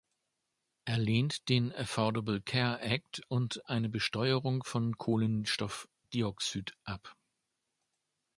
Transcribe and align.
Er 0.85 0.97
lehnt 0.97 1.47
den 1.47 1.71
Affordable 1.73 2.41
Care 2.41 2.79
Act 2.81 3.21
und 3.27 3.61
eine 3.69 3.87
Besteuerung 3.87 4.63
von 4.63 4.97
Kohlenstoffdioxid 4.97 6.75
ab. 6.85 7.15